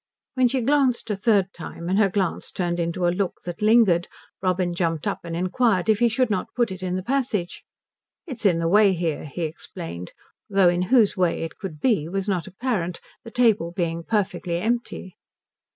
When 0.33 0.47
she 0.47 0.61
glanced 0.61 1.11
a 1.11 1.15
third 1.15 1.53
time 1.53 1.87
and 1.87 1.99
her 1.99 2.09
glance 2.09 2.49
turned 2.49 2.79
into 2.79 3.05
a 3.07 3.13
look 3.13 3.35
that 3.45 3.61
lingered 3.61 4.07
Robin 4.41 4.73
jumped 4.73 5.05
up 5.05 5.19
and 5.23 5.35
inquired 5.35 5.89
if 5.89 5.99
he 5.99 6.09
should 6.09 6.31
not 6.31 6.55
put 6.55 6.71
it 6.71 6.81
in 6.81 6.95
the 6.95 7.03
passage. 7.03 7.63
"It's 8.25 8.43
in 8.43 8.57
the 8.57 8.67
way 8.67 8.93
here," 8.93 9.25
he 9.25 9.43
explained; 9.43 10.13
though 10.49 10.69
in 10.69 10.81
whose 10.89 11.15
way 11.15 11.43
it 11.43 11.59
could 11.59 11.79
be 11.79 12.09
was 12.09 12.27
not 12.27 12.47
apparent, 12.47 12.99
the 13.23 13.29
table 13.29 13.71
being 13.73 14.01
perfectly 14.03 14.55
empty. 14.57 15.17